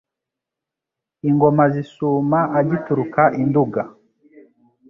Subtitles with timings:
[1.29, 3.81] Ingoma zisuma agituruka i Nduga